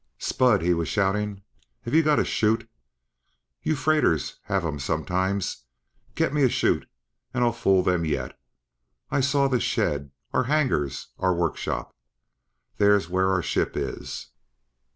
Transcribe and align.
"Spud," 0.17 0.63
he 0.63 0.73
was 0.73 0.87
shouting, 0.87 1.43
"have 1.83 1.93
you 1.93 2.01
got 2.01 2.17
a 2.17 2.23
'chute? 2.25 2.67
You 3.61 3.75
freighters 3.75 4.39
have 4.45 4.65
'em 4.65 4.79
sometimes. 4.79 5.65
Get 6.15 6.33
me 6.33 6.41
a 6.41 6.49
'chute 6.49 6.89
and 7.35 7.43
I'll 7.43 7.53
fool 7.53 7.83
them 7.83 8.03
yet! 8.03 8.35
I 9.11 9.21
saw 9.21 9.47
the 9.47 9.59
shed 9.59 10.09
our 10.33 10.45
hangars 10.45 11.09
our 11.19 11.35
work 11.35 11.55
shop! 11.55 11.95
There's 12.77 13.11
where 13.11 13.29
our 13.29 13.43
ship 13.43 13.73
is!" 13.77 14.29